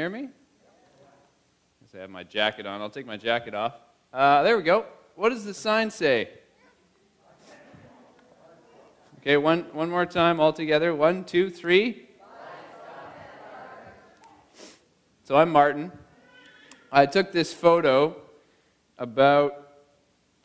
[0.00, 0.30] hear me?
[1.94, 2.80] I have my jacket on.
[2.80, 3.74] I'll take my jacket off.
[4.10, 4.86] Uh, there we go.
[5.14, 6.30] What does the sign say?
[9.18, 10.94] Okay, one, one more time all together.
[10.94, 12.08] One, two, three.
[15.24, 15.92] So I'm Martin.
[16.90, 18.16] I took this photo
[18.96, 19.52] about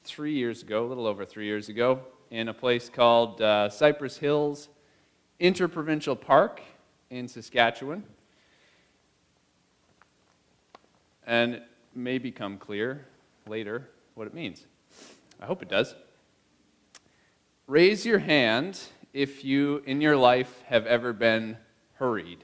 [0.04, 4.18] three years ago, a little over three years ago, in a place called uh, Cypress
[4.18, 4.68] Hills
[5.40, 6.62] Interprovincial Park
[7.10, 8.04] in Saskatchewan.
[11.26, 13.06] And it may become clear
[13.48, 14.66] later what it means.
[15.42, 15.96] I hope it does.
[17.68, 18.80] Raise your hand
[19.14, 21.58] if you in your life have ever been
[21.96, 22.44] hurried.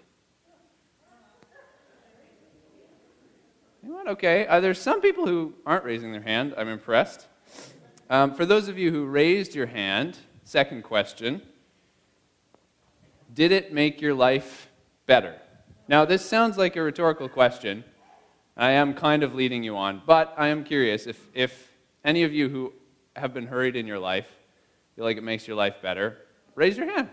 [4.07, 4.48] Okay.
[4.48, 6.54] Uh, there's some people who aren't raising their hand.
[6.57, 7.27] I'm impressed.
[8.09, 11.41] Um, for those of you who raised your hand, second question
[13.34, 14.70] Did it make your life
[15.05, 15.35] better?
[15.87, 17.84] Now, this sounds like a rhetorical question.
[18.57, 21.71] I am kind of leading you on, but I am curious if, if
[22.04, 22.74] any of you who
[23.16, 24.27] have been hurried in your life
[24.96, 26.18] feel like it makes your life better,
[26.55, 27.10] raise your hand.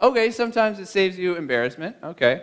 [0.00, 1.96] Okay, sometimes it saves you embarrassment.
[2.02, 2.42] Okay.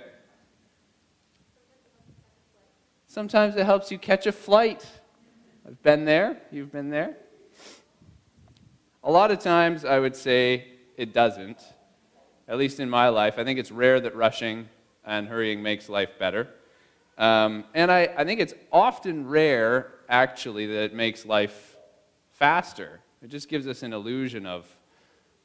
[3.07, 4.85] Sometimes it helps you catch a flight.
[5.67, 6.41] I've been there.
[6.51, 7.17] You've been there.
[9.03, 10.65] A lot of times, I would say
[10.97, 11.61] it doesn't.
[12.47, 13.35] At least in my life.
[13.37, 14.67] I think it's rare that rushing
[15.05, 16.47] and hurrying makes life better.
[17.17, 21.77] Um, and I, I think it's often rare, actually, that it makes life
[22.31, 22.99] faster.
[23.21, 24.67] It just gives us an illusion of,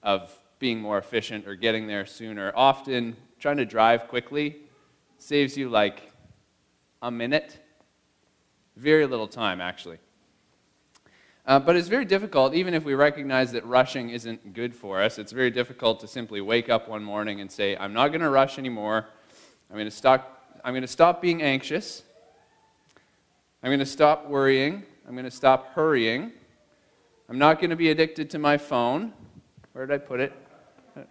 [0.02, 2.52] of being more efficient or getting there sooner.
[2.54, 4.56] Often, trying to drive quickly
[5.18, 6.12] saves you like
[7.02, 7.58] a minute.
[8.76, 9.98] Very little time, actually.
[11.46, 15.18] Uh, but it's very difficult, even if we recognize that rushing isn't good for us,
[15.18, 18.28] it's very difficult to simply wake up one morning and say, I'm not going to
[18.28, 19.06] rush anymore.
[19.70, 22.02] I'm going to stop, I'm going to stop being anxious.
[23.62, 24.84] I'm going to stop worrying.
[25.06, 26.32] I'm going to stop hurrying.
[27.28, 29.12] I'm not going to be addicted to my phone.
[29.72, 30.32] Where did I put it?
[30.96, 31.04] I'm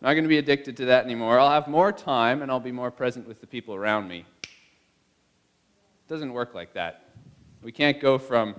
[0.00, 1.38] not going to be addicted to that anymore.
[1.38, 4.24] I'll have more time and I'll be more present with the people around me.
[4.44, 4.48] It
[6.08, 7.04] doesn't work like that.
[7.62, 8.54] We can't go from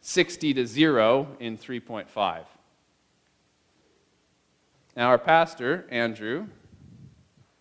[0.00, 2.44] 60 to 0 in 3.5.
[4.96, 6.46] Now, our pastor, Andrew,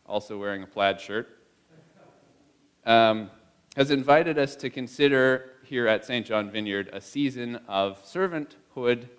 [0.06, 1.28] also wearing a plaid shirt,
[2.86, 3.30] um,
[3.76, 6.26] has invited us to consider here at St.
[6.26, 9.10] John Vineyard a season of servanthood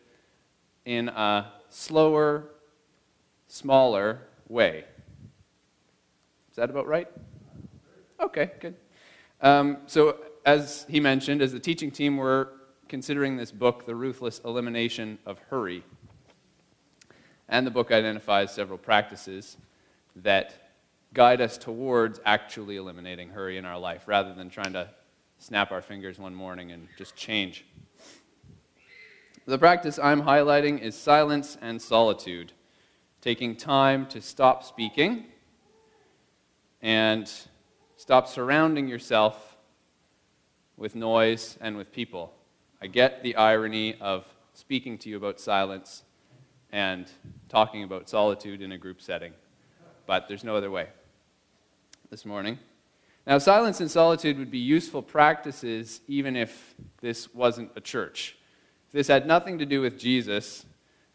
[0.84, 2.50] in a slower,
[3.48, 4.84] smaller way.
[6.50, 7.08] Is that about right?
[8.20, 8.76] Okay, good.
[9.42, 10.16] Um, so,
[10.46, 12.48] as he mentioned, as the teaching team, we're
[12.88, 15.82] considering this book, The Ruthless Elimination of Hurry.
[17.48, 19.56] And the book identifies several practices
[20.16, 20.65] that
[21.16, 24.86] guide us towards actually eliminating hurry in our life rather than trying to
[25.38, 27.64] snap our fingers one morning and just change.
[29.46, 32.52] The practice I'm highlighting is silence and solitude,
[33.22, 35.24] taking time to stop speaking
[36.82, 37.32] and
[37.96, 39.56] stop surrounding yourself
[40.76, 42.34] with noise and with people.
[42.82, 46.02] I get the irony of speaking to you about silence
[46.72, 47.10] and
[47.48, 49.32] talking about solitude in a group setting,
[50.06, 50.88] but there's no other way
[52.10, 52.58] this morning.
[53.26, 58.36] Now, silence and solitude would be useful practices even if this wasn't a church.
[58.86, 60.64] If this had nothing to do with Jesus,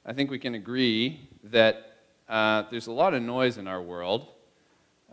[0.05, 1.97] I think we can agree that
[2.27, 4.27] uh, there's a lot of noise in our world.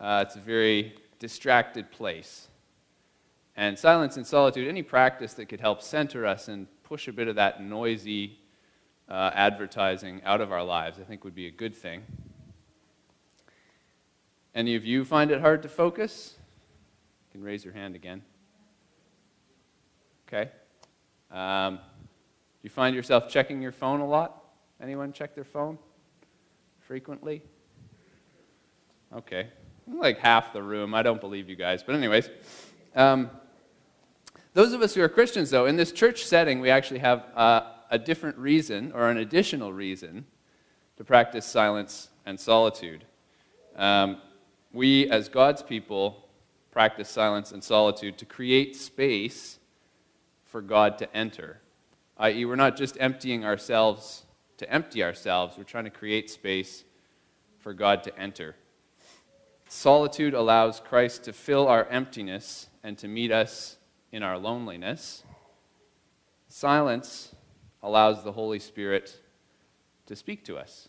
[0.01, 2.49] Uh, it's a very distracted place.
[3.57, 7.29] And silence and solitude, any practice that could help center us and push a bit
[7.29, 8.39] of that noisy
[9.09, 12.03] uh, advertising out of our lives, I think would be a good thing.
[14.59, 16.35] Any of you find it hard to focus?
[16.37, 18.23] You can raise your hand again.
[20.27, 20.51] Okay.
[21.31, 21.81] Um, do
[22.65, 24.43] you find yourself checking your phone a lot?
[24.83, 25.79] Anyone check their phone
[26.81, 27.41] frequently?
[29.15, 29.47] Okay.
[29.87, 30.93] Like half the room.
[30.93, 31.85] I don't believe you guys.
[31.85, 32.29] But, anyways.
[32.97, 33.31] Um,
[34.55, 37.61] those of us who are Christians, though, in this church setting, we actually have uh,
[37.93, 40.27] a different reason or an additional reason
[40.97, 43.05] to practice silence and solitude.
[43.77, 44.21] Um,
[44.73, 46.29] we, as God's people,
[46.71, 49.59] practice silence and solitude to create space
[50.45, 51.61] for God to enter.
[52.17, 54.25] I.e., we're not just emptying ourselves
[54.59, 56.85] to empty ourselves, we're trying to create space
[57.59, 58.57] for God to enter.
[59.69, 63.77] Solitude allows Christ to fill our emptiness and to meet us
[64.11, 65.25] in our loneliness.
[66.49, 67.35] Silence
[67.83, 69.21] allows the Holy Spirit
[70.07, 70.89] to speak to us,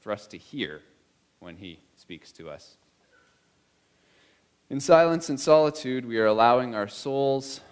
[0.00, 0.80] for us to hear
[1.38, 2.77] when He speaks to us.
[4.70, 7.62] In silence and solitude, we are allowing our souls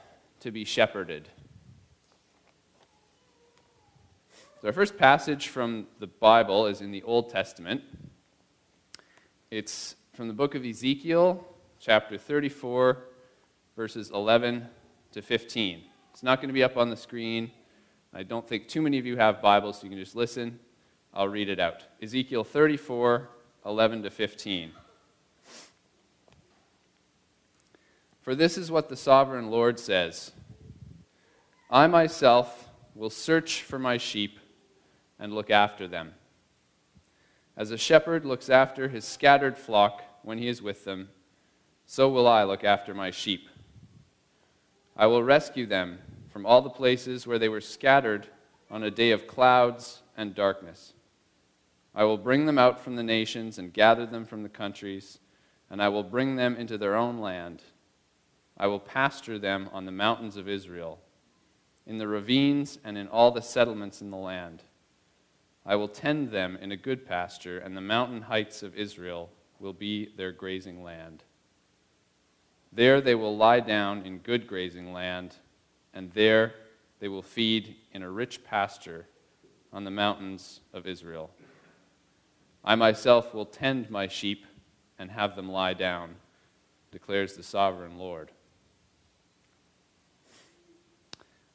[0.40, 1.28] to be shepherded.
[4.62, 7.82] So, our first passage from the Bible is in the Old Testament.
[9.50, 11.46] It's from the book of Ezekiel,
[11.80, 13.04] chapter 34,
[13.76, 14.66] verses 11
[15.12, 15.82] to 15.
[16.14, 17.50] It's not going to be up on the screen.
[18.14, 20.58] I don't think too many of you have Bibles, so you can just listen.
[21.12, 21.82] I'll read it out.
[22.00, 23.28] Ezekiel 34,
[23.66, 24.72] 11 to 15.
[28.26, 30.32] For this is what the sovereign Lord says
[31.70, 34.40] I myself will search for my sheep
[35.16, 36.12] and look after them.
[37.56, 41.10] As a shepherd looks after his scattered flock when he is with them,
[41.84, 43.48] so will I look after my sheep.
[44.96, 48.26] I will rescue them from all the places where they were scattered
[48.68, 50.94] on a day of clouds and darkness.
[51.94, 55.20] I will bring them out from the nations and gather them from the countries,
[55.70, 57.62] and I will bring them into their own land.
[58.56, 60.98] I will pasture them on the mountains of Israel,
[61.86, 64.62] in the ravines and in all the settlements in the land.
[65.64, 69.72] I will tend them in a good pasture, and the mountain heights of Israel will
[69.72, 71.24] be their grazing land.
[72.72, 75.36] There they will lie down in good grazing land,
[75.92, 76.54] and there
[77.00, 79.06] they will feed in a rich pasture
[79.72, 81.30] on the mountains of Israel.
[82.64, 84.46] I myself will tend my sheep
[84.98, 86.16] and have them lie down,
[86.90, 88.30] declares the sovereign Lord.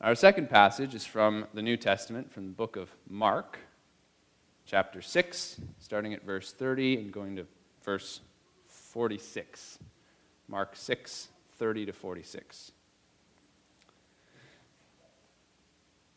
[0.02, 3.60] Our second passage is from the New Testament, from the book of Mark,
[4.66, 7.46] chapter 6, starting at verse 30 and going to
[7.84, 8.22] verse
[8.66, 9.78] 46.
[10.48, 11.28] Mark 6,
[11.60, 12.72] 30 to 46.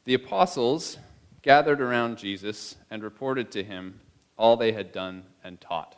[0.06, 0.96] The apostles
[1.42, 4.00] gathered around Jesus and reported to him
[4.38, 5.94] all they had done and taught.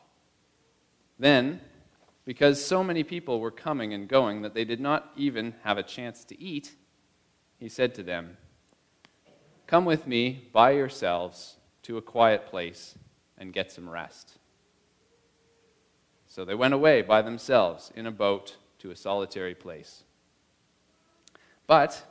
[1.20, 1.60] Then,
[2.24, 5.84] because so many people were coming and going that they did not even have a
[5.84, 6.72] chance to eat,
[7.58, 8.36] he said to them,
[9.66, 12.96] Come with me by yourselves to a quiet place
[13.38, 14.38] and get some rest.
[16.26, 20.04] So they went away by themselves in a boat to a solitary place.
[21.66, 22.04] But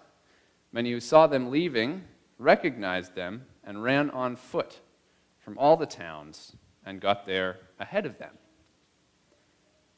[0.71, 2.03] many who saw them leaving
[2.37, 4.79] recognized them and ran on foot
[5.39, 6.55] from all the towns
[6.85, 8.31] and got there ahead of them.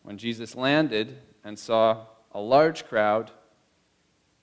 [0.04, 3.32] When Jesus landed and saw a large crowd,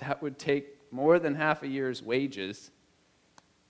[0.00, 2.70] That would take more than half a year's wages.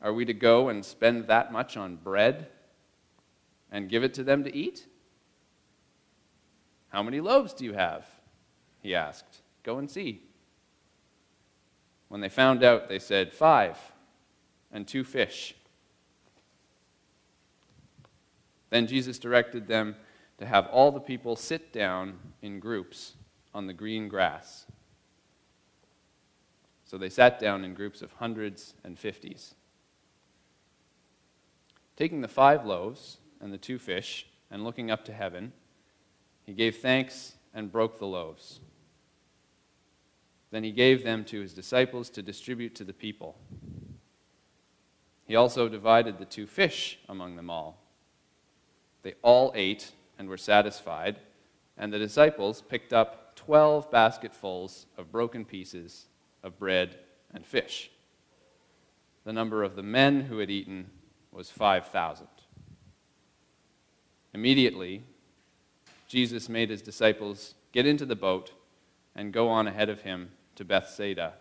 [0.00, 2.48] Are we to go and spend that much on bread
[3.70, 4.86] and give it to them to eat?
[6.88, 8.06] How many loaves do you have?
[8.82, 9.42] He asked.
[9.62, 10.22] Go and see.
[12.08, 13.78] When they found out, they said, Five
[14.72, 15.54] and two fish.
[18.70, 19.96] Then Jesus directed them
[20.38, 23.14] to have all the people sit down in groups
[23.52, 24.66] on the green grass.
[26.90, 29.54] So they sat down in groups of hundreds and fifties.
[31.94, 35.52] Taking the five loaves and the two fish, and looking up to heaven,
[36.42, 38.58] he gave thanks and broke the loaves.
[40.50, 43.38] Then he gave them to his disciples to distribute to the people.
[45.26, 47.84] He also divided the two fish among them all.
[49.02, 51.20] They all ate and were satisfied,
[51.78, 56.08] and the disciples picked up twelve basketfuls of broken pieces
[56.42, 56.98] of bread
[57.32, 57.90] and fish.
[59.24, 60.90] The number of the men who had eaten
[61.32, 62.26] was 5,000.
[64.32, 65.02] Immediately,
[66.08, 68.52] Jesus made his disciples get into the boat
[69.14, 71.34] and go on ahead of him to Bethsaida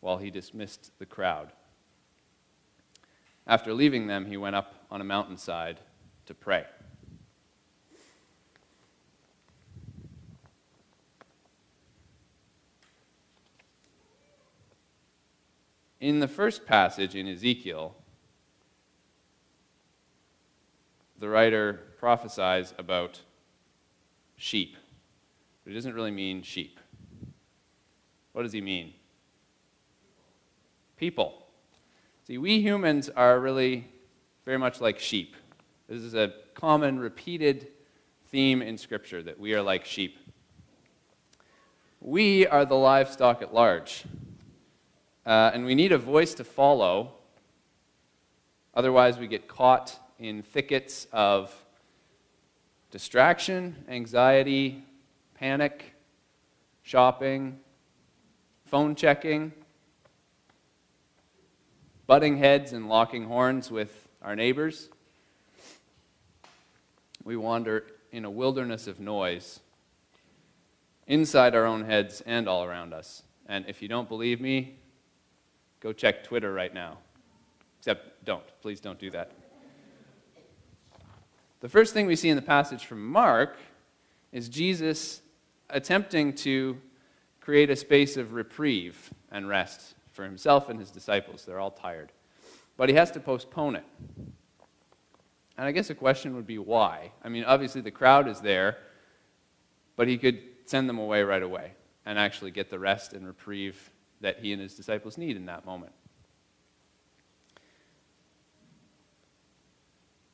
[0.00, 1.52] while he dismissed the crowd.
[3.46, 5.80] After leaving them, he went up on a mountainside
[6.26, 6.64] to pray.
[16.02, 17.94] In the first passage in Ezekiel,
[21.20, 23.20] the writer prophesies about
[24.34, 24.76] sheep,
[25.62, 26.80] but he doesn't really mean sheep.
[28.32, 28.94] What does he mean?
[30.96, 31.46] People.
[32.26, 33.86] See, we humans are really
[34.44, 35.36] very much like sheep.
[35.88, 37.68] This is a common, repeated
[38.26, 40.18] theme in Scripture that we are like sheep.
[42.00, 44.02] We are the livestock at large,
[45.24, 47.12] uh, and we need a voice to follow.
[48.74, 51.54] Otherwise, we get caught in thickets of
[52.90, 54.82] distraction, anxiety,
[55.34, 55.94] panic,
[56.82, 57.58] shopping,
[58.64, 59.52] phone checking,
[62.06, 64.88] butting heads and locking horns with our neighbors.
[67.24, 69.60] We wander in a wilderness of noise
[71.06, 73.22] inside our own heads and all around us.
[73.46, 74.76] And if you don't believe me,
[75.82, 76.98] go check Twitter right now.
[77.78, 78.44] Except don't.
[78.60, 79.32] Please don't do that.
[81.60, 83.56] The first thing we see in the passage from Mark
[84.30, 85.20] is Jesus
[85.68, 86.78] attempting to
[87.40, 91.44] create a space of reprieve and rest for himself and his disciples.
[91.44, 92.12] They're all tired.
[92.76, 93.84] But he has to postpone it.
[95.58, 97.12] And I guess a question would be why?
[97.24, 98.78] I mean, obviously the crowd is there,
[99.96, 101.72] but he could send them away right away
[102.06, 103.90] and actually get the rest and reprieve
[104.22, 105.92] that he and his disciples need in that moment.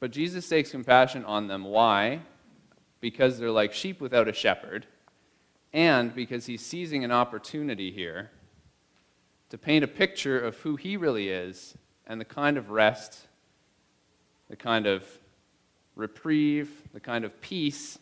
[0.01, 1.65] But Jesus takes compassion on them.
[1.65, 2.21] Why?
[3.01, 4.87] Because they're like sheep without a shepherd,
[5.73, 8.31] and because he's seizing an opportunity here
[9.51, 11.77] to paint a picture of who he really is
[12.07, 13.27] and the kind of rest,
[14.49, 15.05] the kind of
[15.97, 17.99] reprieve, the kind of peace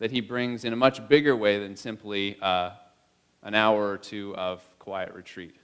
[0.00, 2.70] that he brings in a much bigger way than simply uh,
[3.44, 5.54] an hour or two of quiet retreat.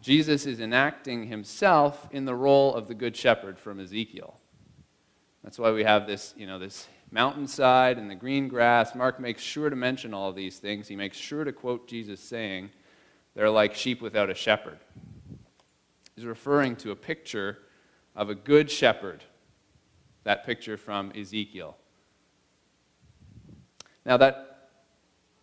[0.00, 4.38] Jesus is enacting himself in the role of the good shepherd from Ezekiel.
[5.42, 8.94] That's why we have this, you know, this mountainside and the green grass.
[8.94, 10.88] Mark makes sure to mention all these things.
[10.88, 12.70] He makes sure to quote Jesus saying,
[13.34, 14.78] They're like sheep without a shepherd.
[16.14, 17.58] He's referring to a picture
[18.14, 19.24] of a good shepherd,
[20.24, 21.76] that picture from Ezekiel.
[24.04, 24.47] Now, that,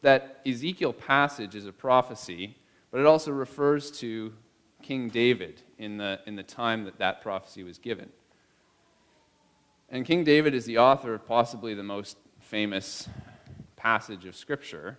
[0.02, 2.58] that Ezekiel passage is a prophecy,
[2.92, 4.34] but it also refers to
[4.82, 8.10] King David in the, in the time that that prophecy was given.
[9.90, 13.08] And King David is the author of possibly the most famous
[13.75, 14.98] passage of Scripture,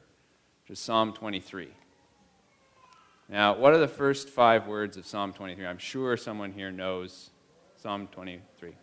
[0.62, 1.68] which is Psalm 23.
[3.28, 5.66] Now, what are the first five words of Psalm 23?
[5.66, 7.30] I'm sure someone here knows
[7.76, 8.74] Psalm 23.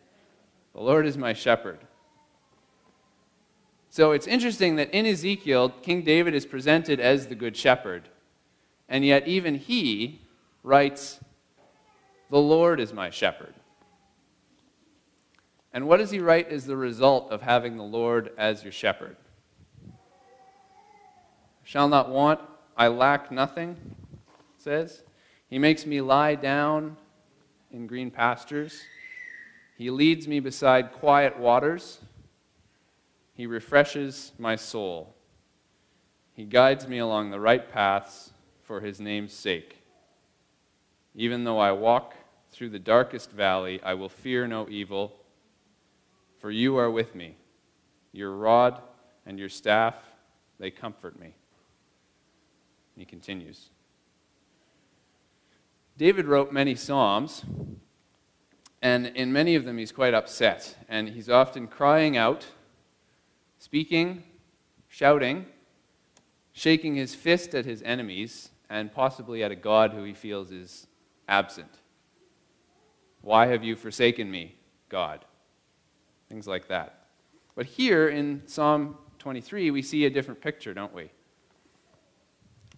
[0.74, 1.80] The Lord is my shepherd.
[3.94, 8.10] So it's interesting that in Ezekiel, King David is presented as the good shepherd.
[8.90, 10.20] And yet, even he
[10.64, 11.20] writes,
[12.32, 13.54] The Lord is my shepherd.
[15.72, 19.16] And what does he write as the result of having the Lord as your shepherd?
[21.62, 22.40] Shall not want,
[22.76, 23.78] I lack nothing,
[24.58, 25.04] says.
[25.52, 26.98] He makes me lie down
[27.72, 28.82] in green pastures.
[29.78, 32.00] He leads me beside quiet waters.
[33.34, 35.16] He refreshes my soul.
[36.34, 38.32] He guides me along the right paths
[38.64, 39.84] for his name's sake.
[41.16, 42.16] Even though I walk
[42.52, 45.14] through the darkest valley, I will fear no evil,
[46.40, 47.38] for you are with me.
[48.12, 48.82] Your rod
[49.26, 49.96] and your staff,
[50.60, 51.36] they comfort me.
[52.96, 53.70] He continues.
[55.98, 57.44] David wrote many Psalms,
[58.82, 62.48] and in many of them he's quite upset, and he's often crying out,
[63.64, 64.22] speaking,
[64.90, 65.46] shouting,
[66.52, 70.86] shaking his fist at his enemies, and possibly at a God who he feels is
[71.30, 71.80] absent.
[73.22, 74.56] Why have you forsaken me,
[74.90, 75.24] God?
[76.28, 77.06] Things like that.
[77.56, 81.10] But here in Psalm 23, we see a different picture, don't we?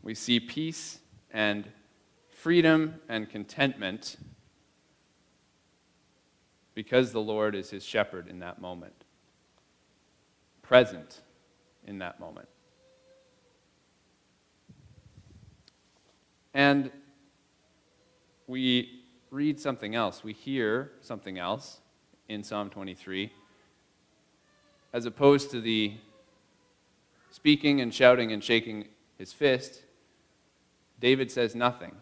[0.04, 1.00] We see peace
[1.32, 1.68] and
[2.30, 4.18] freedom and contentment
[6.76, 9.04] because the Lord is his shepherd in that moment,
[10.68, 11.22] present
[11.86, 12.48] in that moment.
[16.54, 16.92] And
[18.48, 21.82] we read something else, we hear something else
[22.30, 23.32] in Psalm 23,
[24.94, 25.94] as opposed to the
[27.30, 28.86] speaking and shouting and shaking
[29.18, 29.84] his fist,
[31.00, 31.94] David says nothing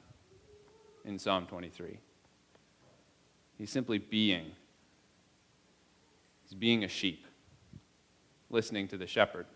[1.04, 1.98] in Psalm 23.
[3.58, 4.52] He's simply being.
[6.44, 7.26] He's being a sheep,
[8.54, 9.48] listening to the shepherd.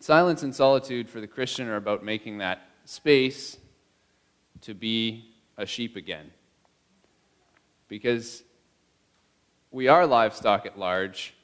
[0.00, 3.58] Silence and solitude for the Christian are about making that space
[4.62, 6.32] to be a sheep again.
[7.88, 8.42] Because
[9.70, 11.34] we are livestock at large.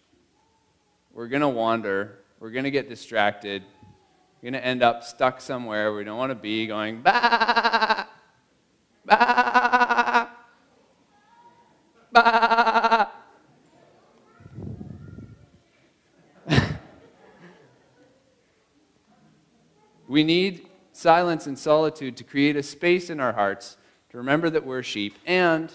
[1.13, 2.19] We're going to wander.
[2.41, 3.63] We're going to get distracted.
[4.41, 8.07] We're going to end up stuck somewhere we don't want to be, going, bah,
[9.05, 10.29] bah,
[12.13, 12.68] bah.
[20.93, 23.77] Silence and solitude to create a space in our hearts
[24.11, 25.73] to remember that we're sheep and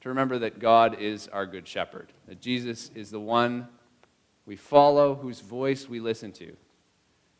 [0.00, 3.68] to remember that God is our good shepherd, that Jesus is the one
[4.46, 6.56] we follow, whose voice we listen to,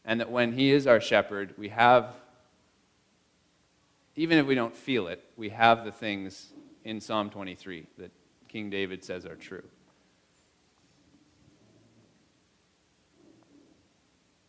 [0.05, 2.15] and that when he is our shepherd, we have,
[4.17, 6.53] even if we don't feel it, we have the things
[6.85, 8.11] in Psalm 23 that
[8.49, 9.65] King David says are true.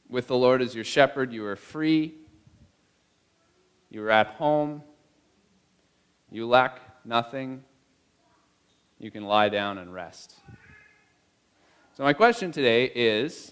[0.09, 2.15] With the Lord as your shepherd, you are free,
[3.91, 4.81] you are at home,
[6.31, 7.63] you lack nothing,
[8.97, 10.33] you can lie down and rest.
[11.95, 13.51] So, my question today is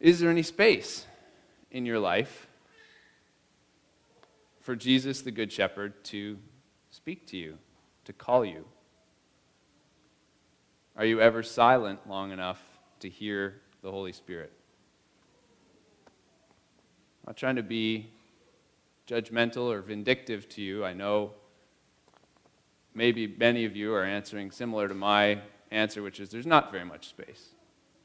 [0.00, 1.06] Is there any space
[1.70, 2.46] in your life
[4.62, 6.38] for Jesus, the Good Shepherd, to
[6.90, 7.58] speak to you,
[8.06, 8.64] to call you?
[10.96, 12.62] Are you ever silent long enough
[13.00, 14.50] to hear the Holy Spirit?
[16.06, 18.10] I'm not trying to be
[19.06, 20.86] judgmental or vindictive to you.
[20.86, 21.32] I know
[22.94, 25.38] maybe many of you are answering similar to my
[25.70, 27.50] answer, which is there's not very much space.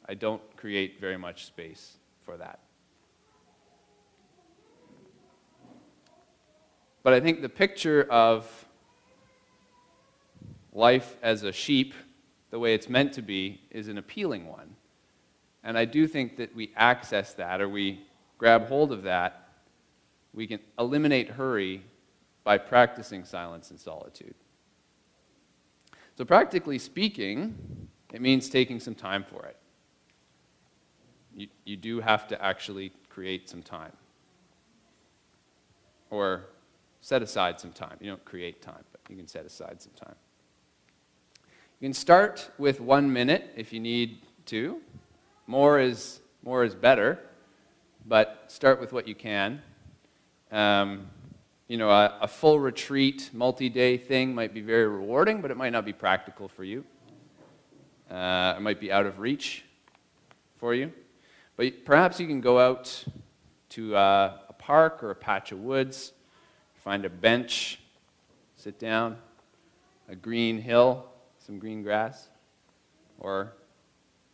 [0.06, 1.96] I don't create very much space
[2.26, 2.60] for that.
[7.04, 8.66] But I think the picture of
[10.74, 11.94] life as a sheep,
[12.50, 14.76] the way it's meant to be, is an appealing one.
[15.64, 18.06] And I do think that we access that or we
[18.38, 19.50] grab hold of that.
[20.34, 21.84] We can eliminate hurry
[22.44, 24.36] by practicing silence and solitude.
[26.18, 29.58] So, practically speaking, it means taking some time for it.
[31.36, 33.94] You, you do have to actually create some time.
[36.10, 36.48] Or
[37.02, 37.98] set aside some time.
[38.02, 40.16] You don't create time, but you can set aside some time.
[41.80, 44.82] You can start with one minute if you need to.
[45.50, 47.18] More is, more is better,
[48.06, 49.64] but start with what you can.
[50.52, 51.08] Um,
[51.68, 55.58] you know, a, a full retreat, multi day thing might be very rewarding, but it
[55.58, 56.86] might not be practical for you.
[58.12, 59.66] Uh, it might be out of reach
[60.60, 60.92] for you.
[61.58, 63.04] But perhaps you can go out
[63.70, 66.14] to uh, a park or a patch of woods,
[66.76, 67.80] find a bench,
[68.56, 69.18] sit down,
[70.10, 71.08] a green hill,
[71.40, 72.30] some green grass,
[73.18, 73.54] or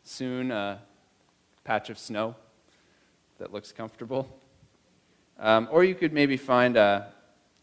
[0.04, 0.82] soon a
[1.65, 2.36] patch of snow
[3.39, 4.30] that looks comfortable.
[5.38, 7.12] Um, or you could maybe find a,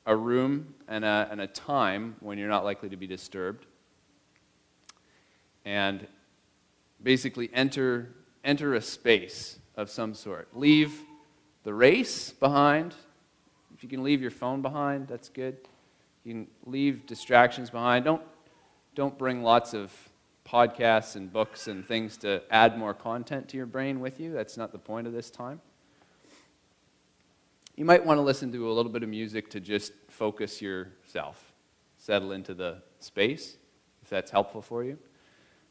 [0.05, 3.65] a room and a, and a time when you're not likely to be disturbed.
[5.65, 6.07] And
[7.03, 8.11] basically enter,
[8.45, 10.49] enter a space of some sort.
[10.55, 11.01] Leave
[11.63, 12.95] the race behind.
[13.75, 15.57] If you can leave your phone behind, that's good.
[16.25, 18.05] You can leave distractions behind.
[18.05, 18.23] Don't,
[18.95, 19.93] don't bring lots of
[20.45, 24.33] podcasts and books and things to add more content to your brain with you.
[24.33, 25.61] That's not the point of this time.
[27.77, 31.53] You might want to listen to a little bit of music to just focus yourself,
[31.97, 33.57] settle into the space,
[34.03, 34.99] if that's helpful for you.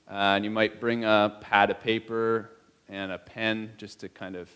[0.09, 2.49] Uh, and you might bring a pad of paper
[2.89, 4.49] and a pen just to kind of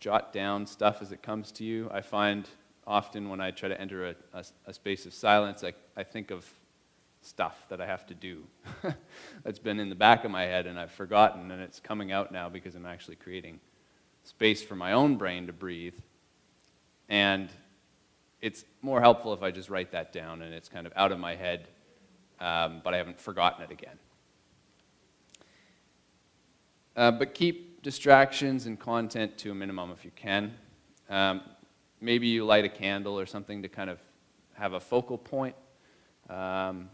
[0.00, 1.88] jot down stuff as it comes to you.
[1.92, 2.48] I find
[2.86, 6.32] often when I try to enter a, a, a space of silence, I, I think
[6.32, 6.44] of
[7.22, 8.44] stuff that I have to do
[9.44, 12.32] that's been in the back of my head and I've forgotten, and it's coming out
[12.32, 13.60] now because I'm actually creating
[14.24, 15.94] space for my own brain to breathe
[17.08, 17.48] and
[18.40, 21.18] it's more helpful if I just write that down and it's kind of out of
[21.18, 21.68] my head,
[22.40, 23.98] um, but I haven't forgotten it again.
[26.96, 30.54] Uh, but keep distractions and content to a minimum if you can.
[31.08, 31.42] Um,
[32.00, 33.98] maybe you light a candle or something to kind of
[34.54, 35.54] have a focal point.
[36.28, 36.90] Um,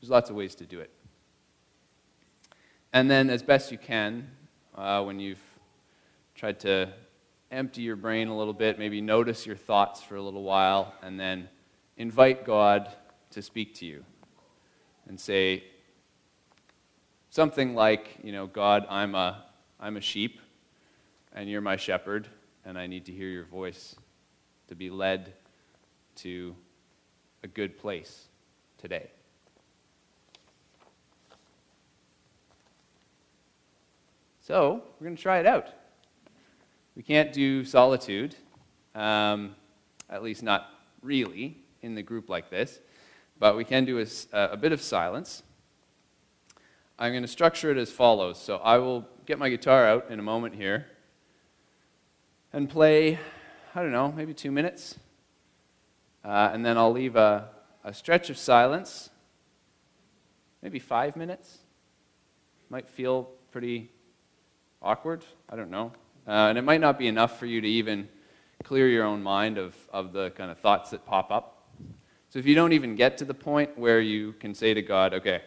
[0.00, 0.90] there's lots of ways to do it.
[2.92, 4.28] And then, as best you can,
[4.74, 5.42] uh, when you've
[6.34, 6.88] tried to
[7.50, 11.20] empty your brain a little bit, maybe notice your thoughts for a little while, and
[11.20, 11.48] then
[11.96, 12.88] invite God
[13.30, 14.04] to speak to you
[15.06, 15.64] and say
[17.28, 19.44] something like, you know, God, I'm a,
[19.78, 20.40] I'm a sheep,
[21.32, 22.26] and you're my shepherd,
[22.64, 23.94] and I need to hear your voice
[24.68, 25.34] to be led
[26.16, 26.54] to
[27.42, 28.28] a good place
[28.78, 29.10] today.
[34.50, 35.68] So, we're going to try it out.
[36.96, 38.34] We can't do solitude,
[38.96, 39.54] um,
[40.08, 40.70] at least not
[41.02, 42.80] really in the group like this,
[43.38, 45.44] but we can do a, a bit of silence.
[46.98, 48.42] I'm going to structure it as follows.
[48.42, 50.88] So I will get my guitar out in a moment here
[52.52, 53.20] and play,
[53.72, 54.98] I don't know, maybe two minutes.
[56.24, 57.50] Uh, and then I'll leave a,
[57.84, 59.10] a stretch of silence,
[60.60, 61.58] maybe five minutes.
[62.68, 63.92] Might feel pretty
[64.82, 65.24] awkward.
[65.48, 65.92] I don't know.
[66.26, 68.08] Uh, and it might not be enough for you to even
[68.64, 71.68] clear your own mind of, of the kind of thoughts that pop up.
[72.28, 75.14] So if you don't even get to the point where you can say to God,
[75.14, 75.42] okay,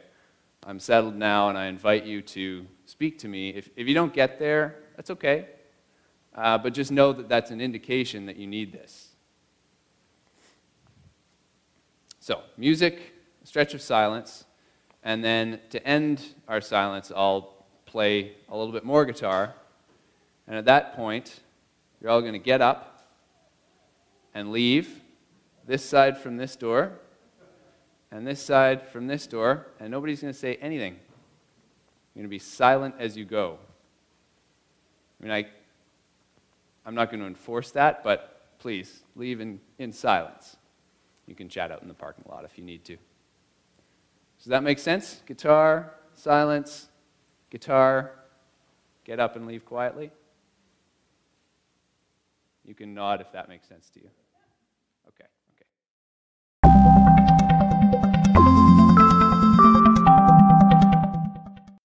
[0.65, 4.13] I'm settled now and I invite you to speak to me, if, if you don't
[4.13, 5.47] get there, that's okay.
[6.35, 9.09] Uh, but just know that that's an indication that you need this.
[12.19, 14.45] So, music, stretch of silence,
[15.03, 17.52] and then to end our silence, I'll
[17.93, 19.53] play a little bit more guitar.
[20.47, 21.41] And at that point,
[22.01, 23.05] you're all going to get up
[24.33, 24.99] and leave
[25.67, 26.93] this side from this door
[28.11, 30.93] and this side from this door, and nobody's going to say anything.
[30.93, 33.59] You're going to be silent as you go.
[35.19, 35.45] I mean, I,
[36.87, 40.57] I'm not going to enforce that, but please leave in, in silence.
[41.27, 42.97] You can chat out in the parking lot if you need to.
[44.39, 45.21] Does that make sense?
[45.27, 46.87] Guitar, silence,
[47.53, 48.11] guitar,
[49.05, 50.09] get up and leave quietly.
[52.65, 54.09] You can nod if that makes sense to you.